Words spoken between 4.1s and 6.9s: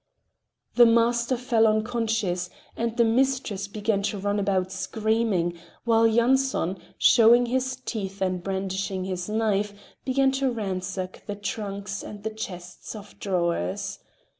run about, screaming, while Yanson,